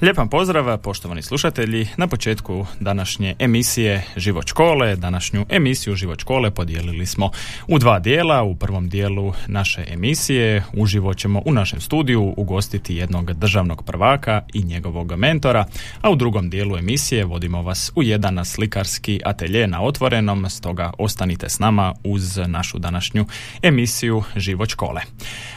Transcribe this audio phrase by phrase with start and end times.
[0.00, 1.88] Lijep vam pozdrav, poštovani slušatelji.
[1.96, 7.30] Na početku današnje emisije Život škole, današnju emisiju Život škole podijelili smo
[7.68, 8.42] u dva dijela.
[8.42, 14.62] U prvom dijelu naše emisije uživo ćemo u našem studiju ugostiti jednog državnog prvaka i
[14.62, 15.64] njegovog mentora,
[16.00, 21.48] a u drugom dijelu emisije vodimo vas u jedan slikarski atelje na otvorenom, stoga ostanite
[21.48, 23.26] s nama uz našu današnju
[23.62, 25.00] emisiju Život škole.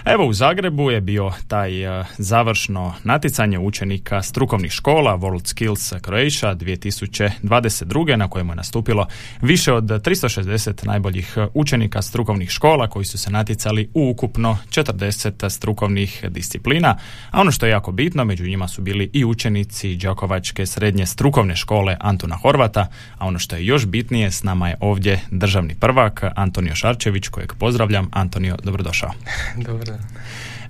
[0.06, 6.56] Evo u Zagrebu je bio taj eh, završno natjecanje učenika strukovnih škola World Skills Croatia
[6.56, 8.16] 2022.
[8.16, 9.08] na kojemu je nastupilo
[9.42, 16.26] više od 360 najboljih učenika strukovnih škola koji su se natjecali u ukupno 40 strukovnih
[16.30, 16.98] disciplina,
[17.32, 21.56] a ono što je jako bitno, među njima su bili i učenici Đakovačke srednje strukovne
[21.56, 22.88] škole Antuna Horvata,
[23.18, 27.54] a ono što je još bitnije, s nama je ovdje državni prvak Antonio Šarčević, kojeg
[27.54, 28.10] pozdravljam.
[28.12, 29.12] Antonio, dobrodošao.
[29.68, 29.98] Dobro.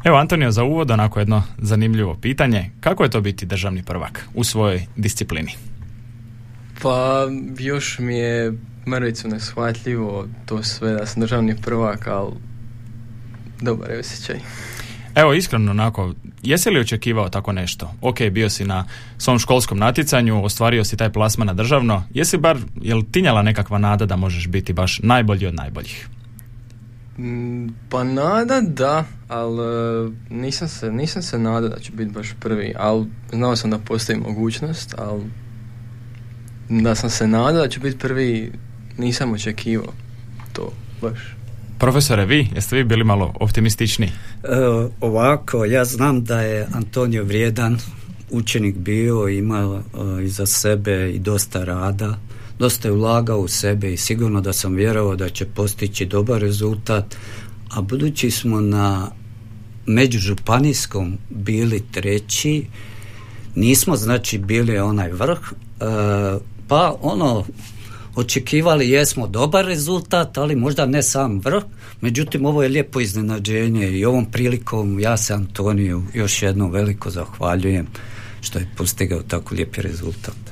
[0.04, 2.70] Evo Antonio, za uvod onako jedno zanimljivo pitanje.
[2.80, 5.52] Kako je to biti državni prvak u svojoj disciplini?
[6.82, 7.28] Pa
[7.60, 8.54] još mi je
[8.88, 12.32] mrvicu neshvatljivo to sve da sam državni prvak, ali
[13.62, 14.40] dobar je osjećaj.
[15.16, 17.94] Evo iskreno onako, jesi li očekivao tako nešto?
[18.02, 18.86] Ok, bio si na
[19.18, 24.06] svom školskom natjecanju, ostvario si taj plasman na državno, jesi bar, jel tinjala nekakva nada
[24.06, 26.10] da možeš biti baš najbolji od najboljih?
[27.20, 32.28] Mm, Pa nada da, ali e, nisam se, nisam se nadao da ću biti baš
[32.40, 35.24] prvi, ali znao sam da postoji mogućnost, ali
[36.70, 38.52] da sam se nadao da ću biti prvi,
[38.98, 39.94] nisam očekivao
[40.54, 41.20] to baš.
[41.80, 44.06] Profesore, vi, jeste vi bili malo optimistični?
[44.06, 44.12] E,
[45.02, 47.78] ovako, ja znam da je Antonio vrijedan
[48.30, 52.18] učenik bio, imao e, iza sebe i dosta rada,
[52.60, 57.16] dosta je ulagao u sebe i sigurno da sam vjerovao da će postići dobar rezultat,
[57.70, 59.12] a budući smo na
[59.86, 62.66] međužupanijskom bili treći,
[63.56, 65.86] nismo znači bili onaj vrh, e,
[66.68, 67.46] pa ono,
[68.16, 71.64] očekivali jesmo dobar rezultat, ali možda ne sam vrh,
[72.02, 77.88] međutim ovo je lijepo iznenađenje i ovom prilikom ja se Antoniju još jednom veliko zahvaljujem
[78.42, 80.49] što je postigao tako lijepi rezultat.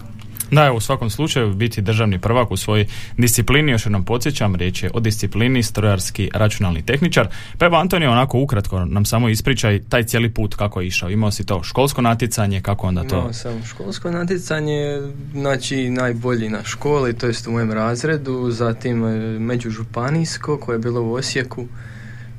[0.52, 2.88] Da, u svakom slučaju biti državni prvak u svojoj
[3.18, 7.28] disciplini, još jednom podsjećam, riječ je o disciplini strojarski računalni tehničar.
[7.58, 11.09] Pa evo Antonio, onako ukratko nam samo ispričaj taj cijeli put kako je išao.
[11.09, 13.18] Imao si to školsko natjecanje, kako onda to...
[13.18, 15.02] Imao sam školsko natjecanje,
[15.34, 21.02] znači najbolji na školi, to jest u mojem razredu, zatim e, međužupanijsko koje je bilo
[21.02, 21.66] u Osijeku,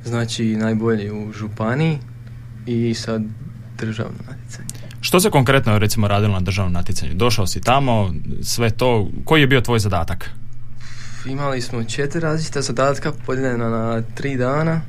[0.05, 1.97] znači najbolji u županiji
[2.65, 3.23] i sad
[3.77, 4.78] državno natjecanje.
[5.09, 7.13] Što se konkretno recimo radilo na državnom natjecanju?
[7.13, 10.29] Došao si tamo, sve to, koji je bio tvoj zadatak?
[11.25, 14.81] Imali smo četiri različita zadatka podijeljena na tri dana.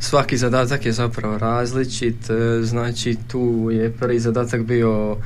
[0.00, 5.16] Svaki zadatak je zapravo različit, e, znači tu je prvi zadatak bio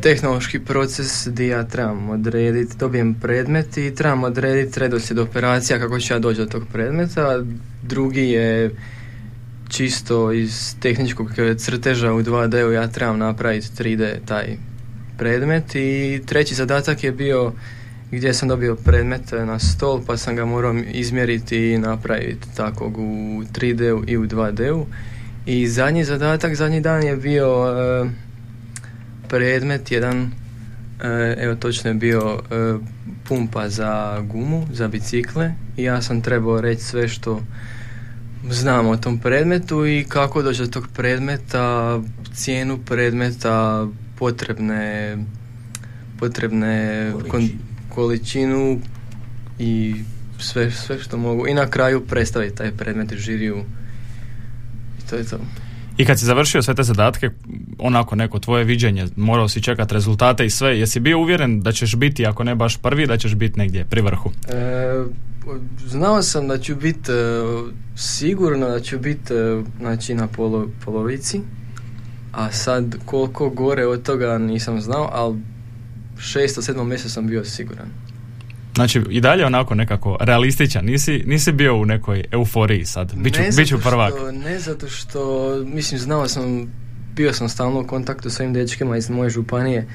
[0.00, 6.14] tehnološki proces gdje ja trebam odrediti, dobijem predmet i trebam odrediti redoslijed operacija kako ću
[6.14, 7.42] ja doći do tog predmeta.
[7.82, 8.70] Drugi je
[9.76, 14.56] čisto iz tehničkog crteža u 2D-u ja trebam napraviti 3D taj
[15.18, 15.74] predmet.
[15.74, 17.52] I treći zadatak je bio
[18.10, 23.42] gdje sam dobio predmet na stol pa sam ga morao izmjeriti i napraviti takvog u
[23.52, 24.86] 3D-u i u 2D-u
[25.46, 28.10] i zadnji zadatak, zadnji dan je bio e,
[29.28, 30.30] predmet jedan
[31.02, 32.74] e, evo točno je bio e,
[33.28, 35.52] pumpa za gumu, za bicikle.
[35.76, 37.40] I ja sam trebao reći sve što
[38.50, 42.00] znam o tom predmetu i kako doći do tog predmeta,
[42.34, 43.86] cijenu predmeta,
[44.18, 45.16] potrebne
[46.18, 47.50] potrebne kon-
[47.88, 48.80] količinu
[49.58, 49.94] i
[50.38, 53.64] sve, sve što mogu i na kraju predstaviti taj predmet žiriju
[54.98, 55.38] i to je to.
[55.98, 57.30] I kad si završio sve te zadatke,
[57.78, 61.96] onako neko tvoje viđenje, morao si čekati rezultate i sve, jesi bio uvjeren da ćeš
[61.96, 64.30] biti, ako ne baš prvi, da ćeš biti negdje pri vrhu?
[64.48, 65.04] E,
[65.86, 67.14] znao sam da ću biti e,
[67.96, 71.40] sigurno da ću biti e, znači na polo, polovici.
[72.32, 75.38] A sad koliko gore od toga nisam znao ali
[76.18, 78.05] šesto, sedmo mjesto sam bio siguran
[78.76, 83.50] Znači i dalje onako nekako realističan, nisi, nisi bio u nekoj euforiji sad, biću, ne
[83.56, 84.14] biću prvak.
[84.14, 86.72] što, ne zato što mislim znao sam
[87.14, 89.88] bio sam stalno u kontaktu s ovim dečkima iz moje županije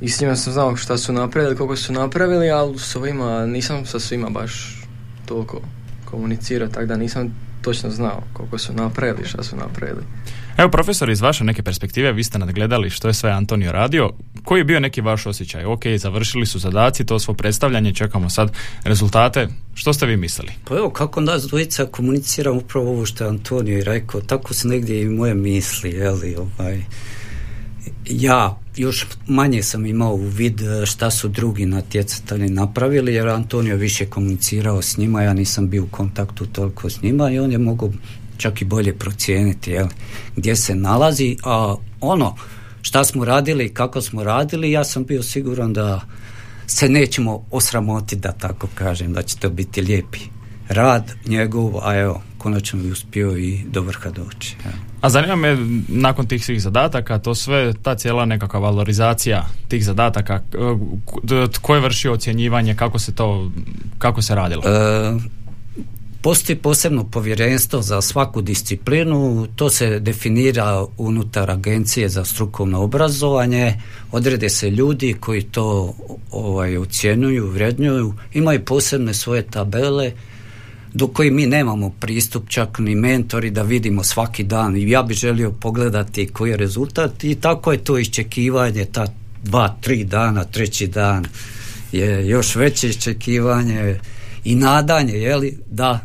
[0.00, 3.86] i s njima sam znao šta su napravili, koliko su napravili, ali s ovima nisam
[3.86, 4.82] sa svima baš
[5.26, 5.60] toliko
[6.04, 10.02] komunicirao, tako da nisam točno znao koliko su napravili, šta su napravili.
[10.58, 14.10] Evo profesor, iz vaše neke perspektive vi ste nadgledali što je sve Antonio radio.
[14.44, 15.64] Koji je bio neki vaš osjećaj?
[15.64, 18.52] Ok, završili su zadaci, to svo predstavljanje, čekamo sad
[18.84, 19.48] rezultate.
[19.74, 20.52] Što ste vi mislili?
[20.64, 24.68] Pa evo, kako nas dvojica komuniciram upravo ovo što je Antonio i rekao, tako su
[24.68, 26.82] negdje i moje misli, jeli, ovaj,
[28.06, 34.06] ja još manje sam imao vid e, šta su drugi natjecatelji napravili jer Antonio više
[34.06, 37.90] komunicirao s njima, ja nisam bio u kontaktu toliko s njima i on je mogao
[38.38, 39.86] čak i bolje procijeniti jel,
[40.36, 42.34] gdje se nalazi, a ono
[42.82, 46.00] šta smo radili i kako smo radili, ja sam bio siguran da
[46.66, 50.20] se nećemo osramoti da tako kažem, da će to biti lijepi
[50.68, 54.56] rad njegov, a evo, konačno bi uspio i do vrha doći.
[55.00, 55.56] A zanima me,
[55.88, 60.40] nakon tih svih zadataka, to sve, ta cijela nekakva valorizacija tih zadataka,
[61.52, 63.50] tko je vršio ocjenjivanje, kako se to,
[63.98, 64.62] kako se radilo?
[64.66, 65.12] E,
[66.22, 73.80] Postoji posebno povjerenstvo za svaku disciplinu, to se definira unutar agencije za strukovno obrazovanje,
[74.12, 75.94] odrede se ljudi koji to
[76.30, 80.12] ovaj, ocjenuju, vrednjuju, imaju posebne svoje tabele
[80.94, 84.76] do koji mi nemamo pristup čak ni mentori da vidimo svaki dan.
[84.76, 89.06] I ja bih želio pogledati koji je rezultat i tako je to iščekivanje ta
[89.42, 91.26] dva, tri dana, treći dan
[91.92, 93.98] je još veće iščekivanje
[94.44, 96.00] i nadanje jeli, da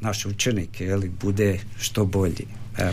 [0.00, 2.46] naš učenik jeli, bude što bolji.
[2.78, 2.92] Evo.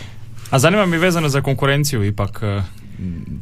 [0.49, 2.61] A zanima mi vezano za konkurenciju ipak e,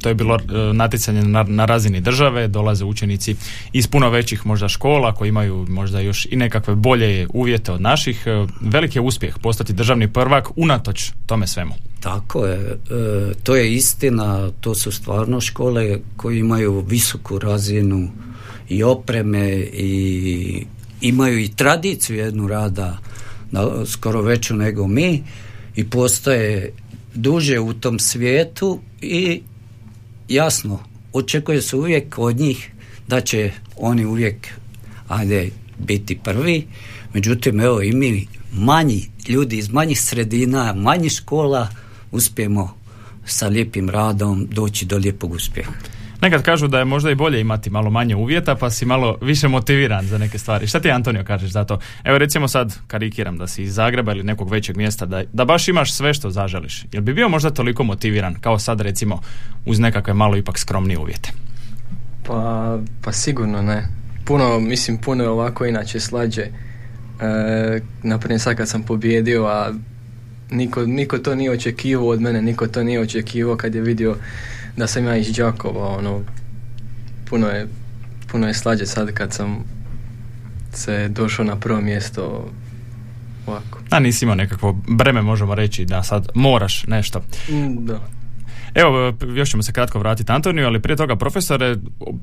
[0.01, 3.35] to je bilo e, natjecanje na, na razini države, dolaze učenici
[3.73, 8.23] iz puno većih možda škola koji imaju možda još i nekakve bolje uvjete od naših.
[8.25, 11.73] E, veliki je uspjeh postati državni prvak unatoč tome svemu.
[11.99, 12.77] Tako je,
[13.43, 18.09] to je istina, to su stvarno škole koje imaju visoku razinu
[18.69, 20.65] i opreme i
[21.07, 22.97] imaju i tradiciju jednu rada
[23.85, 25.23] skoro veću nego mi
[25.75, 26.73] i postoje
[27.13, 29.41] duže u tom svijetu i
[30.29, 30.79] jasno
[31.13, 32.71] očekuje se uvijek od njih
[33.07, 34.47] da će oni uvijek
[35.07, 36.67] ajde biti prvi.
[37.13, 41.69] Međutim evo i mi manji ljudi iz manjih sredina manjih škola
[42.11, 42.77] uspijemo
[43.25, 45.71] sa lijepim radom doći do lijepog uspjeha
[46.25, 49.47] Nekad kažu da je možda i bolje imati malo manje uvjeta pa si malo više
[49.47, 50.67] motiviran za neke stvari.
[50.67, 51.79] Šta ti Antonio kažeš za to?
[52.03, 55.67] Evo recimo sad karikiram da si iz Zagreba ili nekog većeg mjesta da, da baš
[55.67, 56.85] imaš sve što zaželiš.
[56.91, 59.21] Jel bi bio možda toliko motiviran kao sad recimo
[59.65, 61.29] uz nekakve malo ipak skromnije uvjete?
[62.27, 63.87] Pa, pa sigurno ne.
[64.25, 66.41] Puno, mislim, puno je ovako inače slađe.
[66.41, 66.49] E,
[68.03, 69.73] naprimjer sad kad sam pobjedio, a
[70.51, 74.15] niko, niko to nije očekivao od mene, niko to nije očekivao kad je vidio
[74.77, 76.21] da sam ja iz Đakova, ono,
[77.29, 77.67] puno je,
[78.31, 79.63] puno je slađe sad kad sam
[80.73, 82.49] se došao na prvo mjesto
[83.47, 83.79] ovako.
[83.89, 87.19] A nisi imao nekakvo breme, možemo reći, da sad moraš nešto.
[87.49, 87.99] Mm, da.
[88.75, 91.75] Evo, još ćemo se kratko vratiti Antoniju, ali prije toga profesore,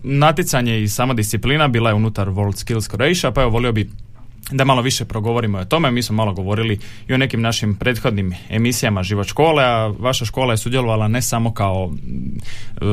[0.03, 3.91] natjecanje i sama disciplina bila je unutar World Skills Croatia, pa evo volio bi
[4.51, 5.91] da malo više progovorimo o tome.
[5.91, 6.79] Mi smo malo govorili
[7.09, 11.55] i o nekim našim prethodnim emisijama Život škole, a vaša škola je sudjelovala ne samo
[11.55, 12.85] kao e,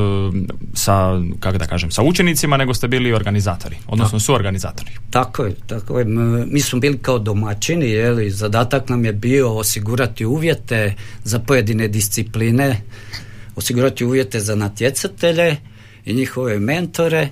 [0.74, 4.92] sa, kako da kažem, sa učenicima, nego ste bili organizatori, odnosno su organizatori.
[5.10, 6.06] Tako je, tako je.
[6.46, 12.82] Mi smo bili kao domaćini, jeli, zadatak nam je bio osigurati uvjete za pojedine discipline,
[13.56, 15.58] osigurati uvjete za natjecatelje
[16.06, 17.20] i njihove mentore.
[17.20, 17.30] E,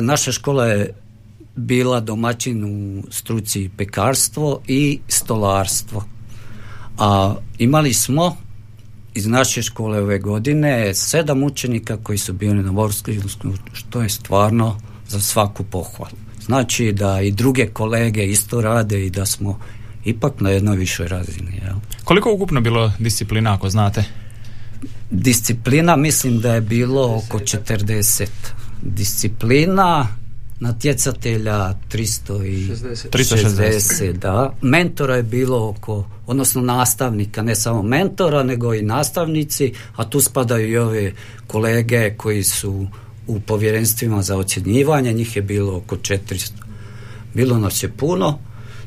[0.00, 0.94] naša škola je
[1.56, 6.04] bila domaćin u struci pekarstvo i stolarstvo.
[6.98, 8.36] A imali smo
[9.14, 14.80] iz naše škole ove godine sedam učenika koji su bili na Vorsklinsku, što je stvarno
[15.08, 16.16] za svaku pohvalu.
[16.40, 19.58] Znači da i druge kolege isto rade i da smo
[20.04, 21.60] ipak na jednoj višoj razini.
[21.64, 21.74] Jel?
[22.04, 24.04] Koliko ukupno bilo disciplina, ako znate?
[25.10, 28.26] Disciplina mislim da je bilo oko 40.
[28.82, 30.08] Disciplina
[30.60, 34.12] natjecatelja 360, 360.
[34.12, 34.54] da.
[34.62, 40.68] Mentora je bilo oko, odnosno nastavnika, ne samo mentora, nego i nastavnici, a tu spadaju
[40.68, 41.12] i ove
[41.46, 42.86] kolege koji su
[43.26, 46.50] u povjerenstvima za ocjenjivanje, njih je bilo oko 400.
[47.34, 48.38] Bilo nas je puno,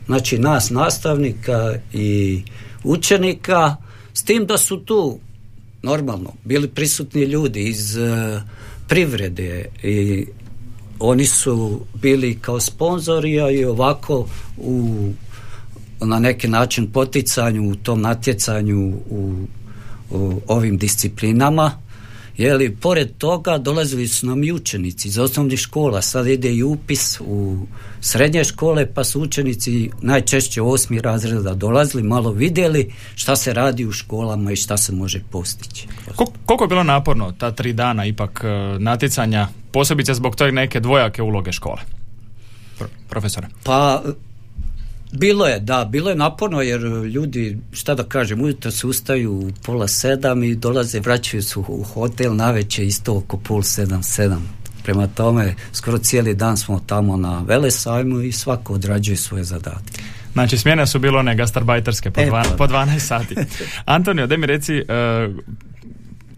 [0.05, 2.43] znači nas nastavnika i
[2.83, 3.75] učenika,
[4.13, 5.19] s tim da su tu
[5.83, 8.41] normalno bili prisutni ljudi iz uh,
[8.87, 10.25] privrede i
[10.99, 14.27] oni su bili kao sponzori, a i ovako
[14.57, 15.09] u
[15.99, 19.45] na neki način poticanju u tom natjecanju u,
[20.11, 21.71] u ovim disciplinama
[22.39, 27.21] Jeli, pored toga dolazili su nam i učenici iz osnovnih škola, sad ide i upis
[27.21, 27.57] u
[28.01, 33.91] srednje škole, pa su učenici najčešće osmi razreda dolazili, malo vidjeli šta se radi u
[33.91, 35.87] školama i šta se može postići.
[36.45, 41.21] koliko je bilo naporno ta tri dana ipak e, natjecanja, posebice zbog tog neke dvojake
[41.21, 41.81] uloge škole?
[43.09, 43.47] profesora?
[43.63, 44.03] Pa
[45.11, 46.81] bilo je, da, bilo je naporno jer
[47.13, 51.83] ljudi, šta da kažem, ujutro se ustaju u pola sedam i dolaze, vraćaju se u
[51.83, 54.59] hotel naveče isto oko pol sedam, sedam.
[54.83, 60.01] Prema tome, skoro cijeli dan smo tamo na Velesajmu i svako odrađuje svoje zadatke.
[60.33, 63.35] Znači, smjene su bilo one gastarbajterske po, e, dva, po 12 sati.
[63.85, 65.35] Antonio, da mi reci, uh,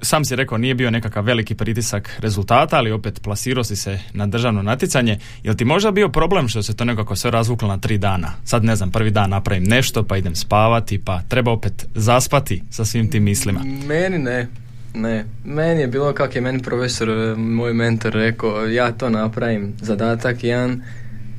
[0.01, 4.27] sam si rekao nije bio nekakav veliki pritisak rezultata, ali opet plasirao si se na
[4.27, 5.19] državno natjecanje.
[5.43, 8.33] Jel ti možda bio problem što se to nekako sve razvuklo na tri dana?
[8.43, 12.85] Sad ne znam, prvi dan napravim nešto, pa idem spavati, pa treba opet zaspati sa
[12.85, 13.61] svim tim mislima.
[13.87, 14.47] Meni ne.
[14.93, 19.73] Ne, meni je bilo kak je meni profesor, e, moj mentor rekao, ja to napravim,
[19.81, 20.81] zadatak jedan,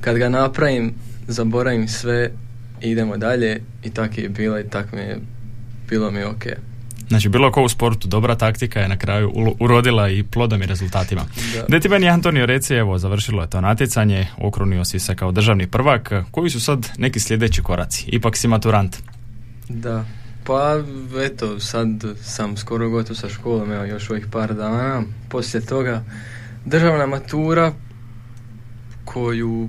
[0.00, 0.95] kad ga napravim,
[1.28, 2.31] zaboravim sve,
[2.81, 5.19] idemo dalje i tako je bilo i tako mi je,
[5.88, 6.45] bilo mi ok.
[7.12, 11.23] Znači, bilo ko u sportu, dobra taktika je na kraju urodila i plodom i rezultatima.
[11.69, 15.66] Da ti meni, Antonio, reci, evo, završilo je to natjecanje, okrunio si se kao državni
[15.66, 16.12] prvak.
[16.31, 18.04] Koji su sad neki sljedeći koraci?
[18.07, 18.97] Ipak si maturant.
[19.69, 20.04] Da,
[20.45, 20.83] pa
[21.25, 21.88] eto, sad
[22.23, 25.02] sam skoro gotov sa školom, evo, još ovih par dana.
[25.28, 26.04] Poslije toga,
[26.64, 27.73] državna matura
[29.04, 29.69] koju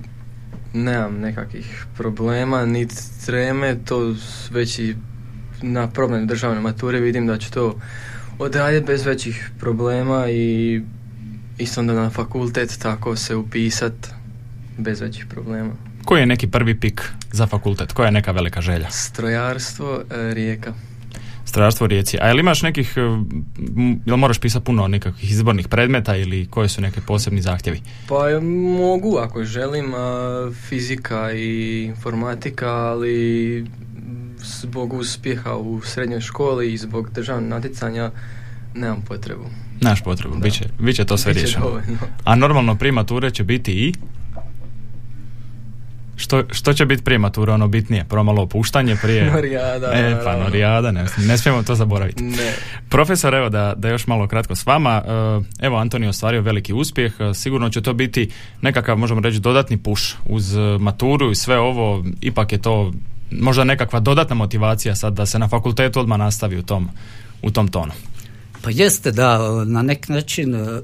[0.72, 2.94] nemam nekakvih problema, niti
[3.26, 4.14] treme, to
[4.50, 4.96] već i
[5.72, 7.74] na problem državne mature vidim da ću to
[8.38, 10.80] odraditi bez većih problema i
[11.58, 13.92] isto onda na fakultet tako se upisat
[14.78, 15.72] bez većih problema.
[16.04, 17.02] Koji je neki prvi pik
[17.32, 17.92] za fakultet?
[17.92, 18.90] Koja je neka velika želja?
[18.90, 20.72] Strojarstvo e, Rijeka.
[21.44, 22.18] Strojarstvo Rijeci.
[22.20, 23.00] A jel imaš nekih, e,
[24.06, 27.80] jel moraš pisati puno nekakvih izbornih predmeta ili koji su neki posebni zahtjevi?
[28.08, 29.92] Pa e, mogu ako želim,
[30.68, 33.66] fizika i informatika, ali
[34.44, 38.10] zbog uspjeha u srednjoj školi i zbog državnog natjecanja
[38.74, 39.44] nemam potrebu.
[39.80, 41.80] Naš potrebu, biće, biće to sve riješeno.
[42.24, 43.94] A normalno prije mature će biti i?
[46.16, 48.04] Što, što će biti prije mature, ono bitnije?
[48.08, 49.24] Prvo malo opuštanje prije...
[49.32, 49.90] Norijada.
[49.92, 52.22] E, pa norijada, ne, ne smijemo to zaboraviti.
[52.22, 52.52] Ne.
[52.88, 55.02] Profesor, evo da, da još malo kratko s vama.
[55.60, 57.12] E, evo, Antonio ostvario veliki uspjeh.
[57.18, 58.30] E, sigurno će to biti
[58.62, 62.04] nekakav, možemo reći, dodatni puš uz maturu i sve ovo.
[62.20, 62.92] Ipak je to
[63.40, 66.88] možda nekakva dodatna motivacija sad da se na fakultetu odmah nastavi u tom,
[67.42, 67.92] u tom tonu?
[68.62, 70.80] Pa jeste da, na neki način e,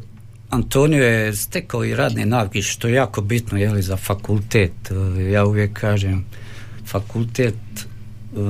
[0.51, 4.91] Antonio je stekao i radne navike što je jako bitno jeli, za fakultet.
[4.91, 6.25] E, ja uvijek kažem,
[6.87, 7.87] fakultet e,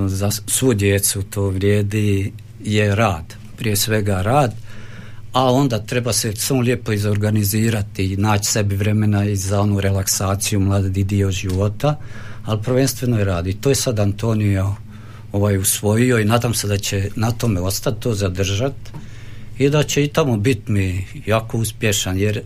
[0.06, 2.32] za svu djecu to vrijedi
[2.64, 4.54] je rad, prije svega rad,
[5.32, 10.60] a onda treba se samo lijepo izorganizirati i naći sebi vremena i za onu relaksaciju
[10.60, 11.96] mladi dio života
[12.44, 13.52] ali prvenstveno je radi.
[13.52, 14.74] To je sad Antonio
[15.32, 18.90] ovaj usvojio i nadam se da će na tome ostati, to zadržati
[19.58, 22.42] i da će i tamo biti mi jako uspješan jer e,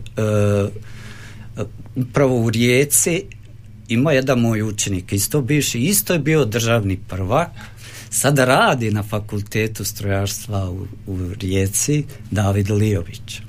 [1.95, 3.23] upravo u Rijeci
[3.87, 7.49] ima jedan moj učenik isto bivši, isto je bio državni prvak
[8.09, 13.41] sada radi na fakultetu strojarstva u, u Rijeci David Lijović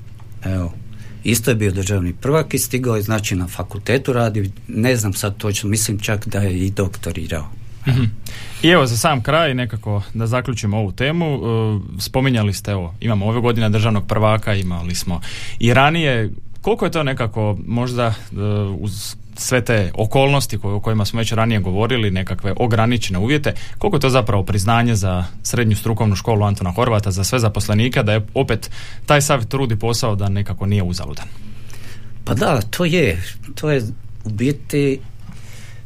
[0.43, 0.73] evo
[1.31, 5.37] isto je bio državni prvak i stigao je znači na fakultetu radi, ne znam sad
[5.37, 7.49] točno, mislim čak da je i doktorirao.
[7.87, 8.05] mm
[8.63, 11.39] I evo za sam kraj nekako da zaključimo ovu temu, e,
[11.99, 15.21] spominjali ste evo, imamo ove godine državnog prvaka, imali smo
[15.59, 16.31] i ranije,
[16.61, 18.13] koliko je to nekako možda e,
[18.79, 24.01] uz sve te okolnosti o kojima smo već ranije govorili, nekakve ograničene uvjete, koliko je
[24.01, 28.71] to zapravo priznanje za srednju strukovnu školu Antona Horvata, za sve zaposlenika, da je opet
[29.05, 31.25] taj sav trudi posao da nekako nije uzaludan?
[32.23, 33.23] Pa da, to je.
[33.55, 33.83] To je
[34.25, 34.99] u biti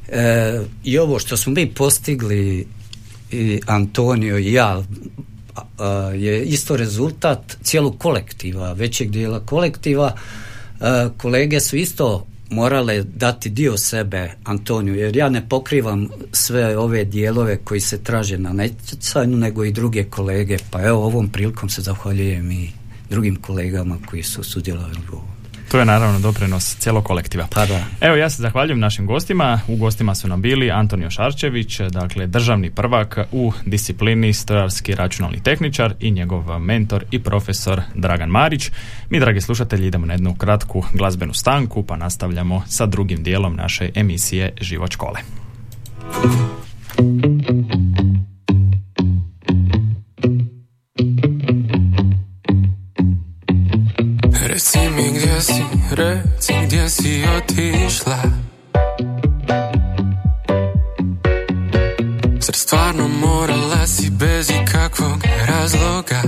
[0.07, 2.67] e, i ovo što smo mi postigli
[3.31, 4.83] i Antonio i ja
[6.15, 10.15] je isto rezultat cijelog kolektiva, većeg dijela kolektiva.
[10.81, 17.05] E, kolege su isto morale dati dio sebe Antoniju, jer ja ne pokrivam sve ove
[17.05, 21.81] dijelove koji se traže na natjecanju, nego i druge kolege, pa evo ovom prilikom se
[21.81, 22.69] zahvaljujem i
[23.09, 25.40] drugim kolegama koji su sudjelovali u ovom.
[25.71, 27.47] To je naravno doprinos cijelog kolektiva.
[27.53, 27.83] Pa da.
[28.01, 29.59] Evo ja se zahvaljujem našim gostima.
[29.67, 35.93] U gostima su nam bili Antonio Šarčević, dakle državni prvak u disciplini strojarski računalni tehničar
[35.99, 38.71] i njegov mentor i profesor Dragan Marić.
[39.09, 43.89] Mi, dragi slušatelji, idemo na jednu kratku glazbenu stanku pa nastavljamo sa drugim dijelom naše
[43.95, 45.19] emisije Život škole.
[55.91, 58.17] Reci gdje si otišla?
[62.39, 66.21] Zar stvarno morala si bez ikakvog razloga?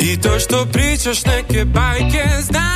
[0.00, 2.71] I to što pričaš neke bajke Znaš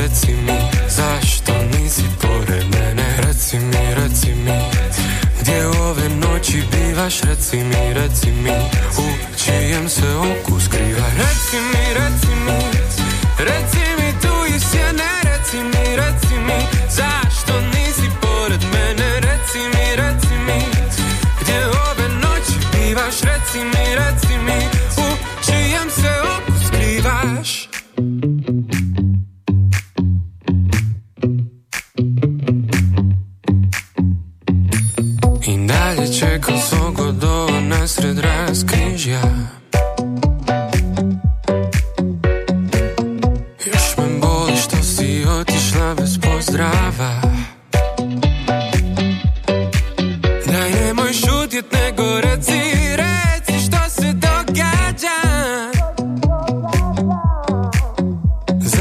[0.00, 3.16] Reci mi, Zašto nisi pored mene?
[3.26, 4.58] Reci mi, reci mi
[5.40, 7.20] Gdje ove noći bivaš?
[7.20, 7.69] Reci mi,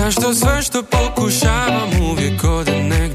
[0.10, 3.09] Zašto sve što pokušavam uvijek ode negdje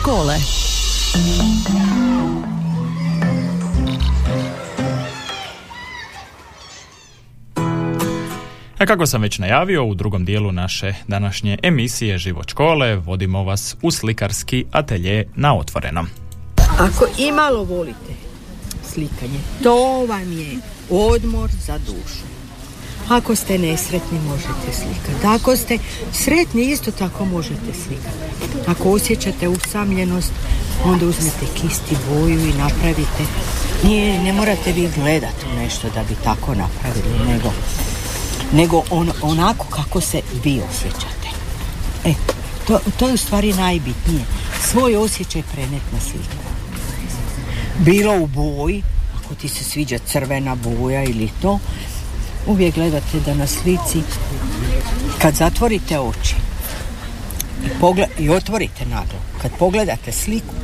[0.00, 0.36] škole.
[8.78, 13.76] A kako sam već najavio, u drugom dijelu naše današnje emisije Život škole vodimo vas
[13.82, 16.06] u slikarski atelje na otvorenom.
[16.78, 18.14] Ako imalo volite
[18.82, 20.56] slikanje, to vam je
[20.90, 22.39] odmor za dušu.
[23.10, 25.26] Ako ste nesretni možete slikati.
[25.26, 25.78] Ako ste
[26.12, 28.50] sretni isto tako možete slikati.
[28.66, 30.32] Ako osjećate usamljenost,
[30.84, 33.24] onda uzmete kisti boju i napravite.
[33.84, 37.52] Nije, ne morate vi gledati u nešto da bi tako napravili, nego,
[38.52, 41.28] nego on, onako kako se vi osjećate.
[42.04, 42.14] E,
[42.66, 44.24] to, to je u stvari najbitnije.
[44.70, 46.42] Svoj osjećaj prenet na sliku.
[47.78, 48.82] Bilo u boji,
[49.18, 51.58] ako ti se sviđa crvena boja ili to,
[52.46, 54.02] uvijek gledate da na slici,
[55.22, 56.34] kad zatvorite oči
[57.66, 60.54] i, pogled, i otvorite naglo, kad pogledate sliku,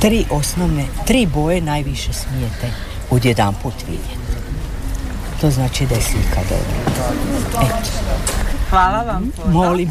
[0.00, 2.70] tri osnovne, tri boje najviše smijete
[3.10, 4.24] odjedan put vidjeti.
[5.40, 7.02] To znači da je slika dobra.
[7.66, 7.90] Eto,
[8.70, 9.30] Hvala vam.
[9.52, 9.90] molim.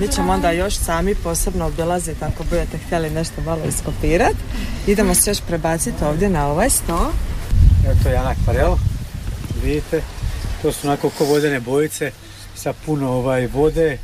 [0.00, 4.36] Mi ćemo onda još sami posebno obilaziti ako budete htjeli nešto malo iskopirati.
[4.86, 7.12] Idemo se još prebaciti ovdje na ovaj sto.
[7.86, 8.76] Evo to je jedan akvarel,
[9.58, 10.02] vidite,
[10.62, 12.10] to su onako ko vodene bojice
[12.54, 13.98] sa puno ovaj vode,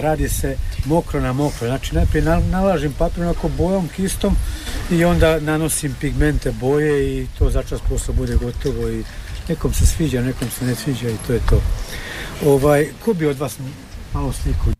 [0.00, 4.36] radi se mokro na mokro, znači najprije na- nalažem papir onako bojom, kistom
[4.90, 9.04] i onda nanosim pigmente boje i to začas posle bude gotovo i
[9.48, 11.60] nekom se sviđa, nekom se ne sviđa i to je to.
[12.46, 13.56] Ovaj, ko bi od vas
[14.12, 14.77] malo sliku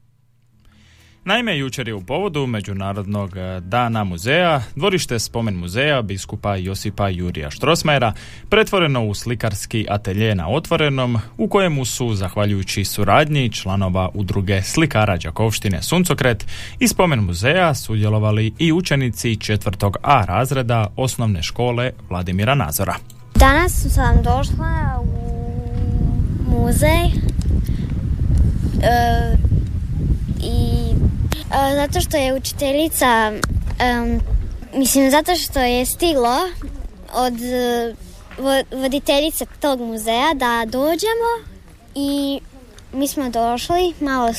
[1.25, 7.51] Naime, jučer je u povodu Međunarodnog eh, dana muzeja dvorište spomen muzeja biskupa Josipa Jurija
[7.51, 8.13] Štrosmajera
[8.49, 15.83] pretvoreno u slikarski atelje na otvorenom u kojemu su, zahvaljujući suradnji članova udruge slikara Đakovštine
[15.83, 16.47] Suncokret
[16.79, 22.95] i spomen muzeja sudjelovali i učenici četvrtog A razreda osnovne škole Vladimira Nazora.
[23.35, 25.49] Danas sam došla u
[26.51, 27.05] muzej
[28.83, 29.37] e,
[30.41, 30.78] i e,
[31.51, 33.33] zato što je učiteljica
[33.79, 34.21] em,
[34.75, 36.37] Mislim, zato što je stiglo
[37.15, 37.95] od e,
[38.39, 41.31] vo- voditeljice tog muzeja da dođemo
[41.95, 42.41] i
[42.93, 44.33] mi smo došli, malo,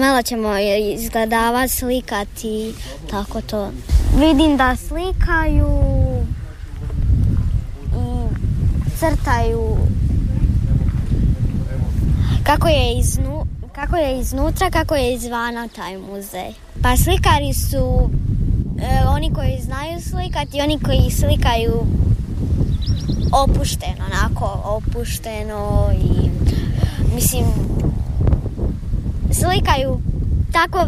[0.00, 0.48] malo ćemo
[0.94, 2.74] izgledavati, slikati,
[3.10, 3.70] tako to.
[4.18, 5.68] Vidim da slikaju
[7.94, 9.76] i crtaju
[12.42, 16.52] kako je, iznu, kako je iznutra, kako je izvana taj muzej.
[16.82, 18.10] Pa slikari su
[18.78, 21.86] e, oni koji znaju slikati i oni koji slikaju
[23.32, 26.30] opušteno, onako opušteno i
[27.14, 27.44] mislim
[29.32, 30.00] slikaju
[30.52, 30.86] tako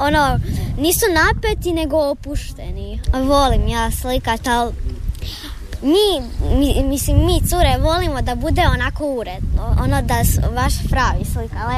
[0.00, 0.40] ono
[0.78, 3.00] nisu napeti nego opušteni.
[3.12, 4.72] Volim ja slikat, ali
[5.84, 6.22] mi,
[6.58, 10.14] mi, mislim, mi cure volimo da bude onako uredno, ono da
[10.54, 11.76] baš pravi slika, ali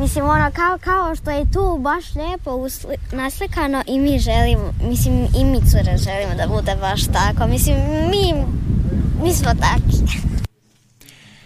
[0.00, 2.68] mislim ono kao, kao što je tu baš lijepo
[3.12, 7.76] naslikano i mi želimo, mislim i mi cure želimo da bude baš tako, mislim
[8.10, 8.34] mi,
[9.22, 10.26] mi smo takvi.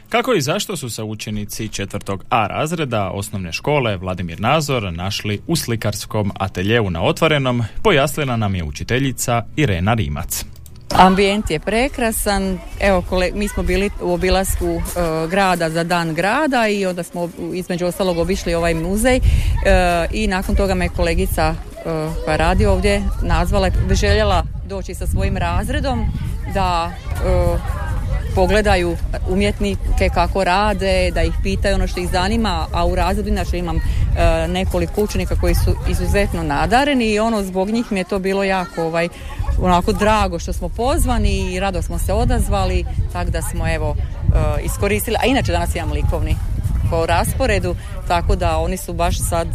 [0.08, 5.56] Kako i zašto su se učenici četvrtog A razreda osnovne škole Vladimir Nazor našli u
[5.56, 10.44] slikarskom ateljeu na otvorenom, pojasnila nam je učiteljica Irena Rimac.
[10.96, 14.80] Ambijent je prekrasan, evo kole, mi smo bili u obilasku e,
[15.28, 19.16] grada za dan grada i onda smo između ostalog obišli ovaj muzej.
[19.16, 19.20] E,
[20.12, 21.82] i nakon toga me kolegica e,
[22.24, 26.06] koja radi ovdje nazvala željela doći sa svojim razredom
[26.54, 27.80] da e,
[28.34, 28.96] pogledaju
[29.28, 33.76] umjetnike kako rade, da ih pitaju ono što ih zanima, a u razredu inače imam
[33.76, 33.80] e,
[34.48, 38.82] nekoliko učenika koji su izuzetno nadareni i ono zbog njih mi je to bilo jako
[38.82, 39.08] ovaj
[39.62, 44.62] onako drago što smo pozvani i rado smo se odazvali, tako da smo evo e,
[44.62, 46.36] iskoristili, a inače danas imam likovni
[46.90, 47.76] po rasporedu,
[48.08, 49.48] tako da oni su baš sad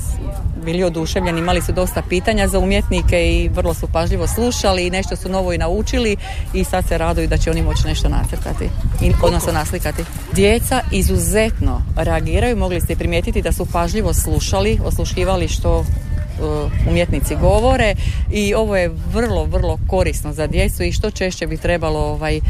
[0.65, 5.15] bili oduševljeni, imali su dosta pitanja za umjetnike i vrlo su pažljivo slušali i nešto
[5.15, 6.17] su novo i naučili
[6.53, 8.69] i sad se raduju da će oni moći nešto nacrtati,
[9.01, 10.03] i, odnosno naslikati.
[10.31, 15.85] Djeca izuzetno reagiraju, mogli ste primijetiti da su pažljivo slušali, osluškivali što
[16.89, 17.95] umjetnici govore
[18.31, 22.41] i ovo je vrlo, vrlo korisno za djecu i što češće bi trebalo ovaj, uh,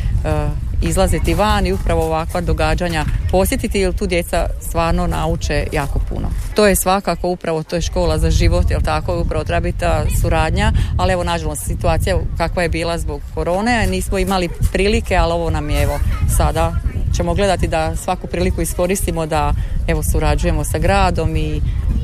[0.81, 6.27] izlaziti van i upravo ovakva događanja posjetiti jer tu djeca stvarno nauče jako puno.
[6.55, 10.03] To je svakako upravo, to je škola za život, jel tako, upravo treba biti ta
[10.21, 15.49] suradnja, ali evo nažalost situacija kakva je bila zbog korone, nismo imali prilike, ali ovo
[15.49, 15.99] nam je evo
[16.37, 16.73] sada
[17.15, 19.53] ćemo gledati da svaku priliku iskoristimo da
[19.87, 21.61] evo surađujemo sa gradom i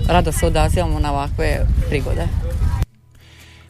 [0.08, 2.28] rado se odazivamo na ovakve prigode.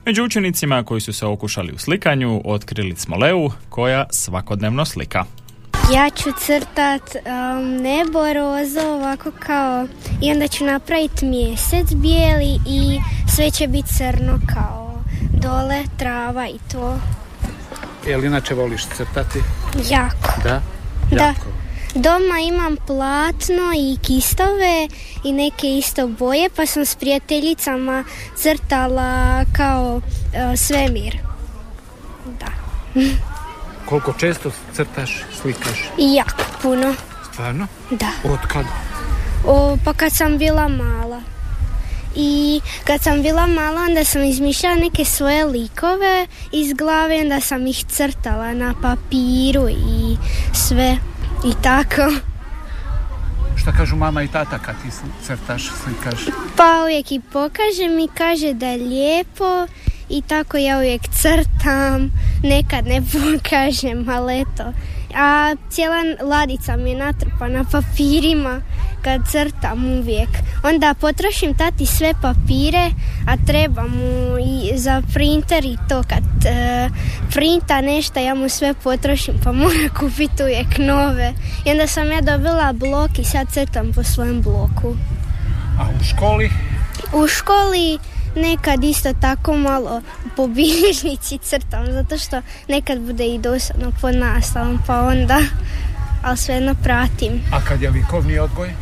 [0.06, 5.25] Među učenicima koji su se okušali u slikanju otkrili smo Leu koja svakodnevno slika.
[5.93, 9.88] Ja ću crtat um, nebo rozo ovako kao
[10.21, 12.99] i onda ću napraviti mjesec bijeli i
[13.36, 16.99] sve će biti crno kao dole trava i to.
[18.08, 19.39] Jel inače voliš crtati?
[19.89, 20.41] Jako.
[20.43, 20.62] Da?
[21.12, 21.34] Da.
[21.95, 24.88] Doma imam platno i kistove
[25.24, 28.04] i neke isto boje pa sam s prijateljicama
[28.36, 31.17] crtala kao uh, svemir.
[32.39, 32.52] Da.
[33.89, 35.89] Koliko često crtaš, slikaš?
[35.97, 36.95] Jako puno.
[37.32, 37.67] Stvarno?
[37.89, 38.12] Da.
[38.24, 38.65] Od kad?
[39.47, 41.11] O, pa kad sam bila mala.
[42.15, 47.67] I kad sam bila mala onda sam izmišljala neke svoje likove iz glave, onda sam
[47.67, 50.17] ih crtala na papiru i
[50.54, 50.97] sve
[51.45, 52.12] i tako.
[53.62, 54.88] Šta kažu mama i tata kad ti
[55.24, 56.26] crtaš, slikaš?
[56.58, 59.67] Pa uvijek i pokaže mi, kaže da je lijepo
[60.10, 62.12] i tako ja uvijek crtam,
[62.43, 64.74] nekad ne pokažem, ali eto.
[65.15, 68.62] A cijela ladica mi je natrpana papirima
[69.02, 70.30] kad crtam uvijek.
[70.63, 72.91] Onda potrošim tati sve papire,
[73.28, 76.89] a treba mu i za printer i to kad e,
[77.34, 81.34] printa nešto ja mu sve potrošim pa mora kupiti uvijek nove.
[81.65, 84.95] I onda sam ja dobila blok i sad crtam po svojem bloku.
[85.80, 86.52] A u školi?
[87.13, 88.00] U školi
[88.36, 90.02] nekad isto tako malo
[90.36, 95.39] po bilježnici crtam, zato što nekad bude i dosadno pod nastavom, pa onda,
[96.24, 97.41] ali svejedno pratim.
[97.54, 98.74] A kad je likovni odgoj?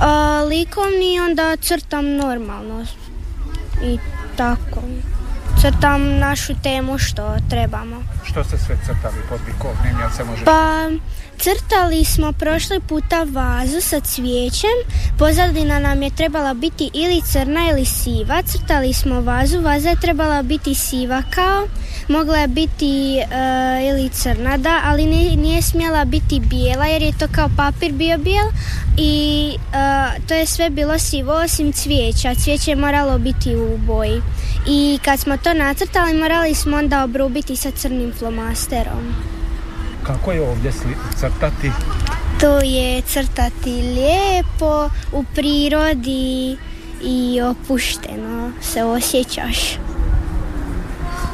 [0.00, 2.86] A, likovni onda crtam normalno
[3.82, 3.98] i
[4.36, 4.80] tako.
[5.64, 8.02] Crtam našu temu što trebamo.
[8.24, 10.44] Što ste sve crtali pod likovnim, jel se može?
[10.44, 10.88] Pa
[11.38, 14.76] crtali smo prošli puta vazu sa cvijećem,
[15.18, 20.42] pozadina nam je trebala biti ili crna ili siva, crtali smo vazu, vaza je trebala
[20.42, 21.68] biti siva kao,
[22.08, 23.24] mogla je biti e,
[23.88, 28.18] ili crna da, ali nije, nije smjela biti bijela jer je to kao papir bio
[28.18, 28.46] bijel
[28.96, 34.22] i e, to je sve bilo sivo osim cvijeća, cvijeće je moralo biti u boji.
[34.66, 39.14] I kad smo to to nacrtali, morali smo onda obrubiti sa crnim flomasterom.
[40.02, 41.70] Kako je ovdje sli- crtati?
[42.40, 46.56] To je crtati lijepo, u prirodi
[47.02, 49.78] i opušteno se osjećaš.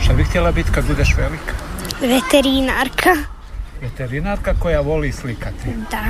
[0.00, 1.54] Šta bi htjela biti kad budeš velika?
[2.00, 3.16] Veterinarka.
[3.80, 5.68] Veterinarka koja voli slikati.
[5.90, 6.04] Da.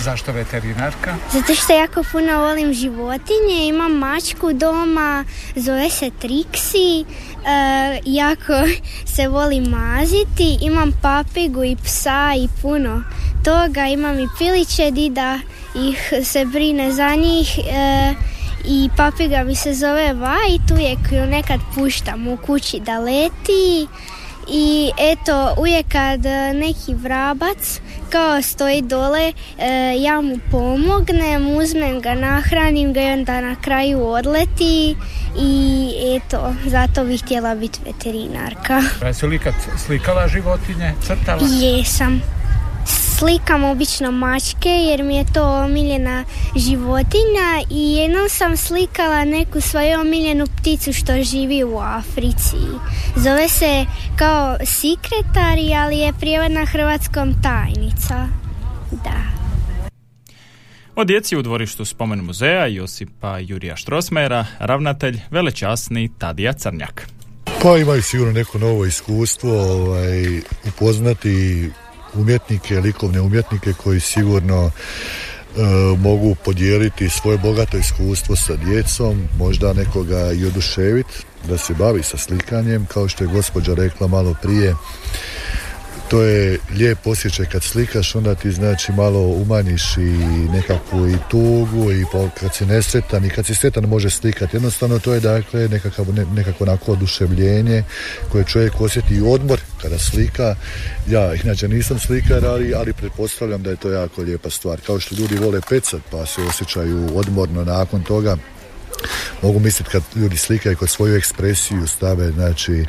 [0.00, 1.16] Zašto veterinarka?
[1.32, 5.24] Zato što jako puno volim životinje, imam mačku doma,
[5.56, 8.52] zove se Trixi, e, jako
[9.14, 13.02] se volim maziti, imam papigu i psa i puno
[13.44, 15.38] toga, imam i piliće dida,
[15.74, 18.14] ih se brine za njih e,
[18.64, 23.86] i papiga mi se zove White, uvijek ju nekad puštam u kući da leti
[24.50, 27.80] i eto uvijek kad e, neki vrabac
[28.10, 34.06] kao stoji dole e, ja mu pomognem, uzmem ga, nahranim ga i onda na kraju
[34.06, 34.96] odleti
[35.40, 38.82] i eto zato bih htjela biti veterinarka.
[39.06, 39.54] Jesi li ikad
[39.86, 41.40] slikala životinje, crtala?
[41.60, 42.37] Jesam.
[43.18, 46.24] Slikam obično mačke jer mi je to omiljena
[46.56, 52.56] životinja i jednom sam slikala neku svoju omiljenu pticu što živi u Africi.
[53.16, 53.84] Zove se
[54.18, 58.28] kao sekretari, ali je prijevod na hrvatskom tajnica.
[58.90, 59.22] Da.
[60.96, 67.08] O djeci u dvorištu spomen muzeja Josipa Jurija Štrosmera, ravnatelj velečasni Tadija Crnjak.
[67.62, 71.70] Pa imaju sigurno neko novo iskustvo, ovaj, upoznati
[72.18, 74.70] umjetnike, likovne umjetnike koji sigurno e,
[75.98, 81.14] mogu podijeliti svoje bogato iskustvo sa djecom, možda nekoga i oduševiti
[81.48, 84.74] da se bavi sa slikanjem, kao što je gospođa rekla malo prije.
[86.10, 90.00] To je lijep osjećaj kad slikaš, onda ti znači malo umanjiš i
[90.52, 92.04] nekakvu i tugu i
[92.40, 94.56] kad si nesretan i kad si sretan može slikati.
[94.56, 97.84] Jednostavno to je dakle nekakav, ne, nekako onako oduševljenje
[98.32, 100.54] koje čovjek osjeti i odmor kada slika.
[101.08, 104.80] Ja inače nisam slikar, ali, ali pretpostavljam da je to jako lijepa stvar.
[104.86, 108.36] Kao što ljudi vole pecat pa se osjećaju odmorno nakon toga
[109.42, 112.84] mogu misliti kad ljudi slikaju kod svoju ekspresiju stave znači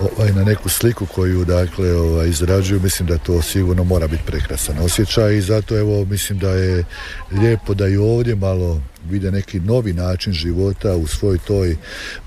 [0.00, 4.78] ovaj, na neku sliku koju dakle ovaj, izrađuju mislim da to sigurno mora biti prekrasan
[4.78, 6.84] osjećaj i zato evo mislim da je
[7.30, 8.80] lijepo da i ovdje malo
[9.10, 11.76] vide neki novi način života u svoj toj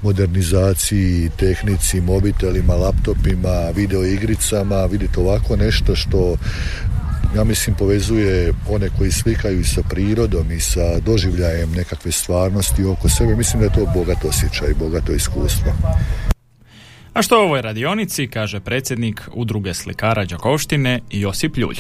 [0.02, 6.38] modernizaciji, tehnici, mobitelima, laptopima, video igricama, vidite ovako nešto što
[7.36, 13.10] ja mislim povezuje one koji slikaju i sa prirodom i sa doživljajem nekakve stvarnosti oko
[13.10, 13.36] sebe.
[13.36, 15.74] Mislim da je to bogat osjećaj, bogato iskustvo.
[17.14, 21.78] A što o ovoj radionici kaže predsjednik udruge slikara Đakovštine Josip Ljulj.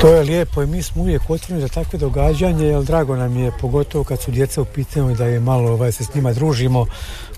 [0.00, 3.52] To je lijepo i mi smo uvijek otvoreni za takve događanje, jer drago nam je,
[3.60, 6.86] pogotovo kad su djeca u pitanju, da je malo ovaj, se s njima družimo,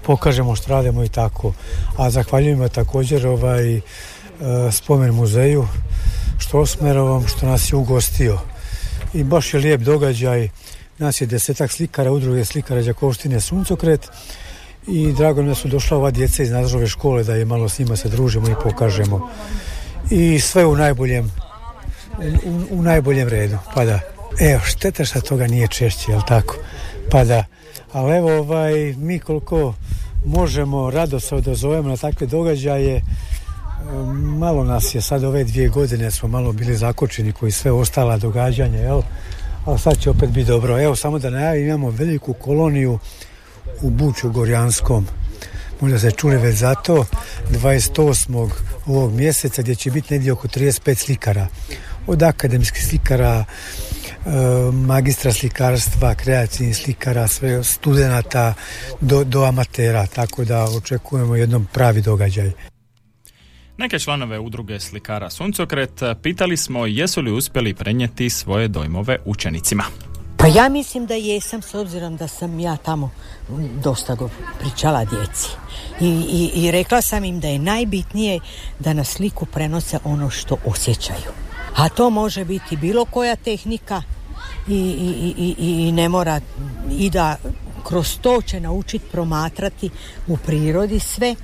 [0.03, 1.53] pokažemo što radimo i tako.
[1.97, 3.81] A zahvaljujemo također ovaj,
[4.73, 5.67] spomen muzeju
[6.39, 8.39] Štrosmerovom što nas je ugostio.
[9.15, 10.49] I baš je lijep događaj,
[10.99, 14.09] nas je desetak slikara, udruge slikara Đakovštine Suncokret
[14.87, 17.79] i drago je da su došla ova djeca iz Nazarove škole da je malo s
[17.79, 19.31] njima se družimo i pokažemo.
[20.11, 21.31] I sve u najboljem
[22.45, 24.01] u, u najboljem redu, pa da.
[24.41, 26.57] Evo, šteta što toga nije češće, jel tako?
[27.11, 27.45] Pa da.
[27.93, 29.75] Ali evo, ovaj, mi koliko
[30.25, 33.03] možemo rado se odazovemo na takve događaje, e,
[34.39, 38.79] malo nas je sad ove dvije godine smo malo bili zakočeni koji sve ostala događanja,
[38.79, 39.03] jel?
[39.65, 40.83] Ali sad će opet biti dobro.
[40.83, 42.99] Evo, samo da najavim, imamo veliku koloniju
[43.83, 45.07] u Buču Gorjanskom.
[45.81, 47.07] Možda ste čuli već zato
[47.51, 48.51] 28.
[48.87, 51.49] ovog mjeseca gdje će biti negdje oko 35 slikara.
[52.07, 54.31] Od akademskih slikara, e,
[54.73, 58.55] magistra slikarstva, kreacijnih slikara, sve studenata
[59.01, 62.72] do, do amatera, tako da očekujemo jednom pravi događaj.
[63.77, 69.85] Neke članove udruge slikara Suncokret pitali smo jesu li uspjeli prenijeti svoje dojmove učenicima.
[70.37, 73.11] Pa ja mislim da jesam s obzirom da sam ja tamo
[73.85, 74.31] dosta go
[74.61, 75.49] pričala djeci.
[76.01, 78.41] I, i, I rekla sam im da je najbitnije
[78.79, 81.33] da na sliku prenose ono što osjećaju.
[81.77, 84.03] A to može biti bilo koja tehnika
[84.69, 86.41] i, i, i, i, ne mora
[86.99, 87.37] i da
[87.89, 89.91] kroz to će naučiti promatrati
[90.27, 91.35] u prirodi sve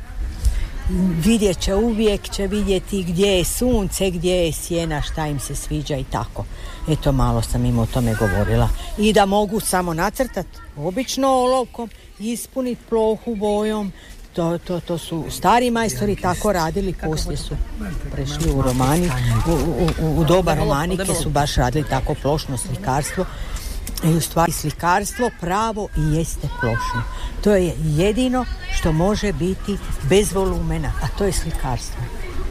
[1.25, 5.97] vidjet će uvijek će vidjeti gdje je sunce, gdje je sjena, šta im se sviđa
[5.97, 6.45] i tako.
[6.89, 8.69] Eto malo sam im o tome govorila.
[8.99, 13.93] I da mogu samo nacrtati obično olovkom, ispuniti plohu bojom,
[14.33, 17.57] to, to, to su stari majstori tako radili, poslije su
[18.13, 19.11] prešli u romani,
[19.47, 23.25] u, u, u, u doba romanike su baš radili tako plošno slikarstvo
[24.05, 27.03] I u stvari slikarstvo pravo i jeste plošno.
[27.45, 32.03] To je jedino što može biti bez volumena, a to je slikarstvo.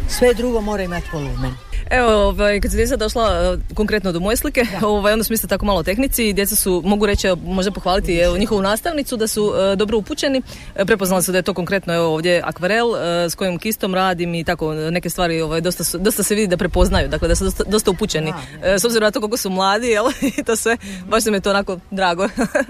[0.10, 1.66] Sve drugo mora imati volumen.
[1.89, 5.47] Evo, ovaj, kad se djeca došla e, konkretno do moje slike, ovaj, onda smo isto
[5.47, 6.34] tako malo o tehnici.
[6.34, 10.41] Djeca su, mogu reći, možda pohvaliti evo, njihovu nastavnicu da su e, dobro upućeni.
[10.76, 14.36] E, prepoznali su da je to konkretno evo, ovdje akvarel e, s kojim kistom radim
[14.36, 17.43] i tako neke stvari ovaj, dosta, su- dosta se vidi da prepoznaju, dakle da su
[17.43, 18.34] dosta, dosta upućeni.
[18.63, 20.06] E, s obzirom na to koliko su mladi, jel,
[20.39, 22.30] i to sve, baš se mi je to onako drago.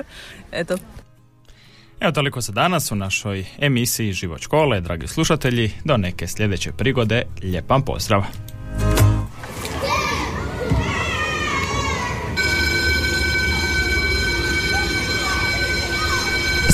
[0.51, 0.77] Eto.
[1.99, 5.71] Evo toliko za danas u našoj emisiji Život škole, dragi slušatelji.
[5.83, 8.23] Do neke sljedeće prigode, lijep vam pozdrav!